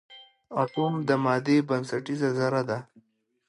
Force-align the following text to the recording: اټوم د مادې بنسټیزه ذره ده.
اټوم 0.61 0.93
د 1.07 1.09
مادې 1.23 1.57
بنسټیزه 1.69 2.29
ذره 2.39 2.61
ده. 2.69 2.79